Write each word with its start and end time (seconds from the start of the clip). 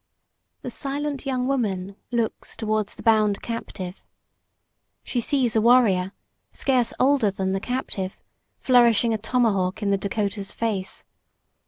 The 0.63 0.71
silent 0.71 1.27
young 1.27 1.45
woman 1.47 1.95
looks 2.09 2.55
toward 2.55 2.87
the 2.87 3.03
bound 3.03 3.43
captive. 3.43 4.03
She 5.03 5.21
sees 5.21 5.55
a 5.55 5.61
warrior, 5.61 6.11
scarce 6.51 6.91
older 6.99 7.29
than 7.29 7.51
the 7.51 7.59
captive, 7.59 8.17
flourishing 8.57 9.13
a 9.13 9.19
tomahawk 9.19 9.83
in 9.83 9.91
the 9.91 9.97
Dakota's 9.99 10.51
face. 10.51 11.05